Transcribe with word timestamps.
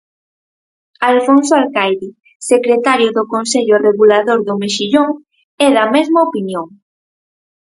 Alfonso 1.11 1.51
Alcaide, 1.61 2.09
secretario 2.51 3.09
do 3.17 3.23
Consello 3.33 3.75
Regulador 3.87 4.39
do 4.47 4.53
Mexillón, 4.61 5.09
é 5.65 5.67
da 5.77 5.85
mesma 5.95 6.19
opinión. 6.27 6.67